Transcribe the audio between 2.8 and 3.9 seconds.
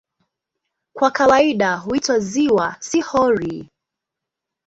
"hori".